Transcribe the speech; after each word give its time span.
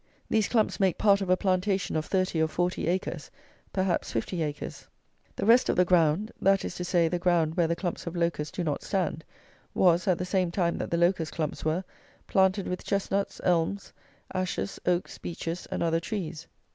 These 0.31 0.47
clumps 0.47 0.79
make 0.79 0.97
part 0.97 1.21
of 1.21 1.29
a 1.29 1.37
plantation 1.37 1.95
of 1.95 2.07
30 2.07 2.41
or 2.41 2.47
forty 2.47 2.87
acres, 2.87 3.29
perhaps 3.71 4.11
50 4.11 4.41
acres. 4.41 4.87
The 5.35 5.45
rest 5.45 5.69
of 5.69 5.75
the 5.75 5.85
ground; 5.85 6.31
that 6.41 6.65
is 6.65 6.73
to 6.77 6.83
say, 6.83 7.07
the 7.07 7.19
ground 7.19 7.53
where 7.55 7.67
the 7.67 7.75
clumps 7.75 8.07
of 8.07 8.15
Locusts 8.15 8.51
do 8.55 8.63
not 8.63 8.81
stand, 8.81 9.23
was, 9.75 10.07
at 10.07 10.17
the 10.17 10.25
same 10.25 10.49
time 10.49 10.79
that 10.79 10.89
the 10.89 10.97
Locust 10.97 11.33
clumps 11.33 11.63
were, 11.63 11.83
planted 12.25 12.67
with 12.67 12.83
chestnuts, 12.83 13.39
elms, 13.43 13.93
ashes, 14.33 14.79
oaks, 14.87 15.19
beeches, 15.19 15.67
and 15.69 15.83
other 15.83 15.99
trees. 15.99 16.47